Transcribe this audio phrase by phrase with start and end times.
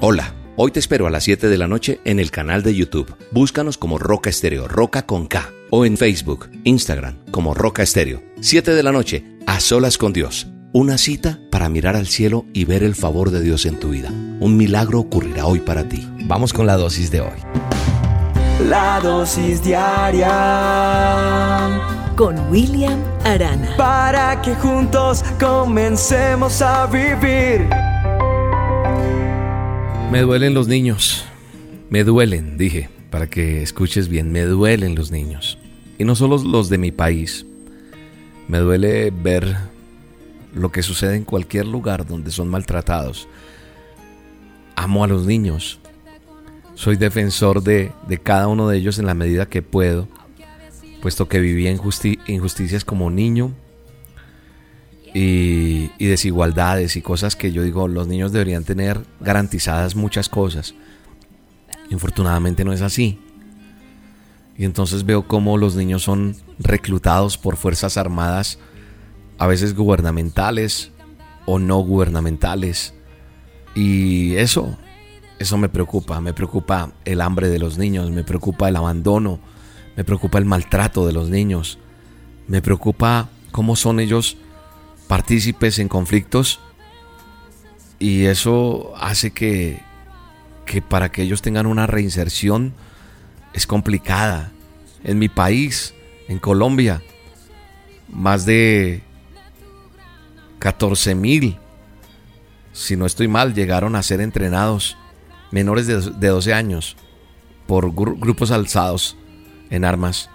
[0.00, 3.16] Hola, hoy te espero a las 7 de la noche en el canal de YouTube.
[3.32, 8.22] Búscanos como Roca Estéreo, Roca con K, o en Facebook, Instagram como Roca Estéreo.
[8.40, 10.46] 7 de la noche, a solas con Dios.
[10.72, 14.10] Una cita para mirar al cielo y ver el favor de Dios en tu vida.
[14.38, 16.08] Un milagro ocurrirá hoy para ti.
[16.26, 17.40] Vamos con la dosis de hoy.
[18.68, 20.30] La dosis diaria
[22.14, 23.76] con William Arana.
[23.76, 27.68] Para que juntos comencemos a vivir.
[30.10, 31.26] Me duelen los niños.
[31.90, 35.58] Me duelen, dije, para que escuches bien, me duelen los niños.
[35.98, 37.44] Y no solo los de mi país.
[38.48, 39.56] Me duele ver
[40.54, 43.28] lo que sucede en cualquier lugar donde son maltratados.
[44.76, 45.78] Amo a los niños.
[46.74, 50.08] Soy defensor de, cada uno de ellos en la medida que puedo,
[51.02, 53.52] puesto que viví injusticias como niño
[55.20, 60.74] y, desigualdades y cosas que yo digo, los niños deberían tener garantizadas muchas cosas.
[61.90, 63.18] Infortunadamente no es así.
[64.56, 68.60] Y entonces veo cómo los niños son reclutados por fuerzas armadas,
[69.38, 70.92] a veces gubernamentales
[71.46, 72.94] o no gubernamentales.
[73.74, 74.78] Y eso,
[75.40, 76.20] eso me preocupa.
[76.20, 79.40] Me preocupa el hambre de los niños, me preocupa el abandono,
[79.96, 81.78] me preocupa el maltrato de los niños,
[82.46, 84.36] me preocupa cómo son ellos
[85.08, 86.60] partícipes en conflictos
[87.98, 89.82] y eso hace que,
[90.66, 92.74] que para que ellos tengan una reinserción
[93.52, 94.52] es complicada.
[95.04, 95.94] En mi país,
[96.28, 97.02] en Colombia,
[98.08, 99.02] más de
[100.58, 101.56] 14 mil,
[102.72, 104.96] si no estoy mal, llegaron a ser entrenados
[105.50, 106.96] menores de, 12 años
[107.66, 109.16] por grupos alzados
[109.70, 110.30] en armas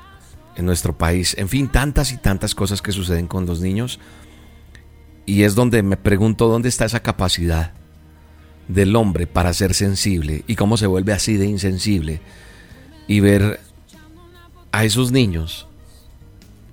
[0.55, 1.35] en nuestro país.
[1.37, 3.99] En fin, tantas y tantas cosas que suceden con los niños
[5.25, 7.71] y es donde me pregunto dónde está esa capacidad
[8.67, 12.21] del hombre para ser sensible y cómo se vuelve así de insensible
[13.07, 13.59] y ver
[14.71, 15.67] a esos niños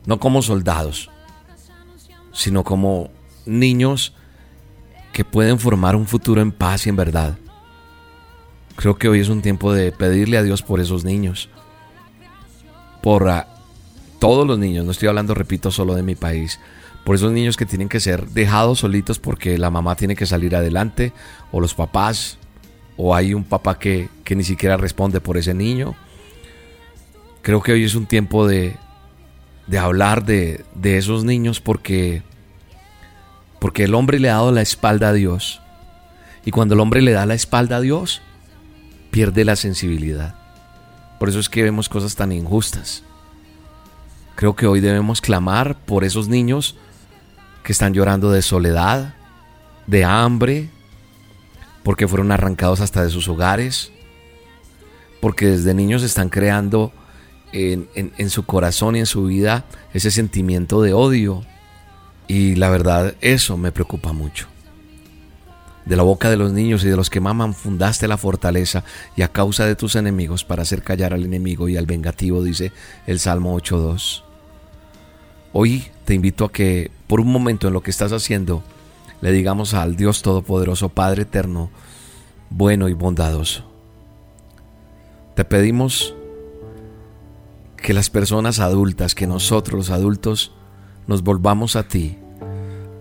[0.06, 1.10] no como soldados,
[2.32, 3.10] sino como
[3.46, 4.14] niños
[5.12, 7.38] que pueden formar un futuro en paz y en verdad.
[8.76, 11.50] Creo que hoy es un tiempo de pedirle a Dios por esos niños,
[13.02, 13.28] por
[14.20, 16.60] todos los niños, no estoy hablando, repito, solo de mi país,
[17.04, 20.54] por esos niños que tienen que ser dejados solitos porque la mamá tiene que salir
[20.54, 21.12] adelante,
[21.50, 22.38] o los papás,
[22.96, 25.96] o hay un papá que, ni siquiera responde por ese niño.
[27.42, 28.76] Creo que hoy es un tiempo de,
[29.66, 32.22] de hablar de, de esos niños porque,
[33.58, 35.62] porque el hombre le ha dado la espalda a Dios.
[36.44, 38.20] Y cuando el hombre le da la espalda a Dios,
[39.10, 40.34] pierde la sensibilidad.
[41.18, 43.02] Por eso es que vemos cosas tan injustas.
[44.40, 46.74] Creo que hoy debemos clamar por esos niños
[47.62, 49.12] que están llorando de soledad,
[49.86, 50.70] de hambre,
[51.82, 53.92] porque fueron arrancados hasta de sus hogares,
[55.20, 56.90] porque desde niños están creando
[57.52, 61.44] en, su corazón y en su vida ese sentimiento de odio.
[62.26, 64.46] Y la verdad, eso me preocupa mucho.
[65.84, 68.84] De la boca de los niños y de los que maman fundaste la fortaleza
[69.16, 72.72] y a causa de tus enemigos para hacer callar al enemigo y al vengativo, dice
[73.06, 74.29] el Salmo 8.2.
[75.52, 78.62] Hoy te invito a que por un momento en lo que estás haciendo
[79.20, 81.70] le digamos al Dios Todopoderoso, Padre Eterno,
[82.50, 83.64] bueno y bondadoso.
[85.34, 86.14] Te pedimos
[87.76, 90.52] que las personas adultas, que nosotros los adultos,
[91.08, 92.16] nos volvamos a ti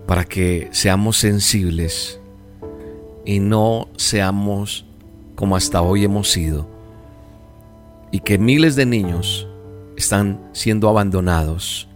[0.08, 2.18] para que seamos sensibles
[3.24, 4.86] y no seamos
[5.36, 6.68] como hasta hoy hemos sido.
[8.10, 9.46] Y que miles de niños
[9.96, 11.89] están siendo abandonados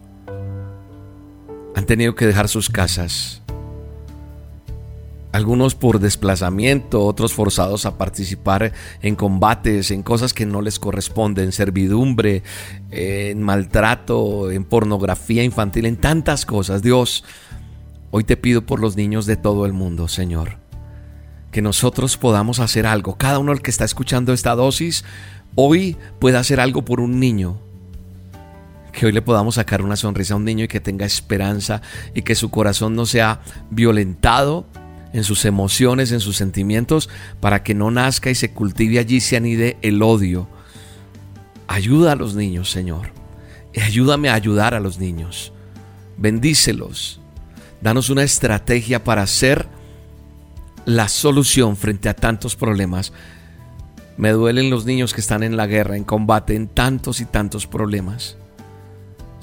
[1.75, 3.41] han tenido que dejar sus casas.
[5.33, 11.51] Algunos por desplazamiento, otros forzados a participar en combates, en cosas que no les corresponden,
[11.51, 12.45] servidumbre,
[12.93, 16.83] en maltrato, en pornografía infantil, en tantas cosas.
[16.83, 17.25] Dios,
[18.13, 20.59] hoy te pido por los niños de todo el mundo, Señor,
[21.51, 23.17] que nosotros podamos hacer algo.
[23.19, 25.05] Cada uno el que está escuchando esta dosis,
[25.57, 27.59] hoy pueda hacer algo por un niño
[28.95, 31.83] que hoy le podamos sacar una sonrisa a un niño y que tenga esperanza
[32.15, 34.67] y que su corazón no sea violentado
[35.13, 37.09] en sus emociones, en sus sentimientos,
[37.41, 40.49] para que no nazca y se cultive allí, se anide el odio.
[41.69, 43.13] Ayuda a los niños, Señor.
[43.81, 45.53] Ayúdame a ayudar a los niños.
[46.17, 47.21] Bendícelos.
[47.81, 49.69] Danos una estrategia para ser
[50.85, 53.13] la solución frente a tantos problemas.
[54.17, 57.67] Me duelen los niños que están en la guerra, en combate, en tantos y tantos
[57.67, 58.37] problemas.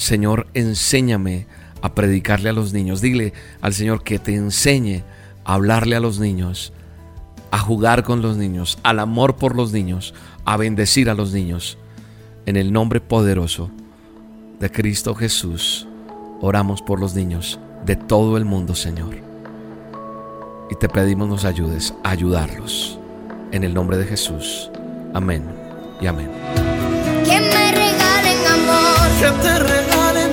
[0.02, 1.46] Señor, enséñame
[1.84, 3.02] a predicarle a los niños.
[3.02, 5.04] Dile al Señor que te enseñe
[5.46, 6.74] a hablarle a los niños
[7.52, 11.78] a jugar con los niños, al amor por los niños, a bendecir a los niños.
[12.48, 13.70] En el nombre poderoso
[14.60, 15.88] de Cristo Jesús,
[16.42, 19.18] oramos por los niños de todo el mundo, Señor.
[20.72, 22.98] Y te pedimos nos ayudes a ayudarlos.
[23.52, 24.72] En el nombre de Jesús.
[25.14, 25.44] Amén
[26.02, 26.32] y amén.
[27.24, 29.10] Que me regalen amor.
[29.20, 29.81] Que te regalen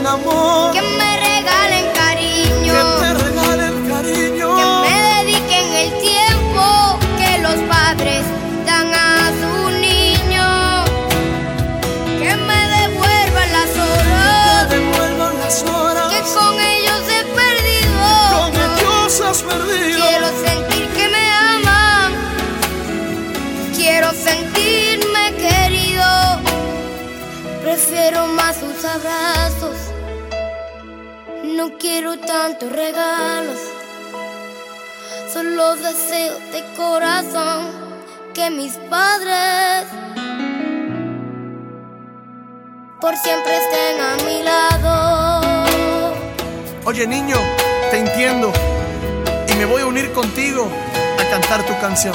[0.09, 0.73] amor.
[0.73, 2.73] Que me regalen cariño.
[2.75, 4.49] Que te regalen cariño.
[4.59, 8.25] Que me dediquen el tiempo que los padres
[8.67, 10.85] dan a su niño.
[12.21, 14.69] Que me devuelvan las Que horas.
[14.69, 16.13] te devuelvan las horas.
[16.13, 18.07] Que con ellos he perdido.
[18.37, 19.99] Con ellos has perdido.
[20.09, 21.25] Quiero sentir que me
[21.55, 22.13] aman.
[23.77, 26.07] Quiero sentirme querido.
[27.63, 29.28] Prefiero más sus abrazos.
[31.77, 33.59] Quiero tantos regalos.
[35.33, 37.67] Solo deseo de corazón
[38.35, 39.87] que mis padres
[43.01, 45.65] por siempre estén a mi lado.
[46.85, 47.37] Oye niño,
[47.91, 48.53] te entiendo.
[49.49, 50.69] Y me voy a unir contigo
[51.19, 52.15] a cantar tu canción.